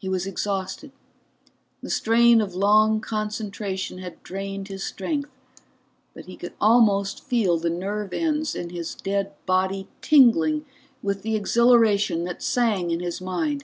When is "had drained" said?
3.98-4.66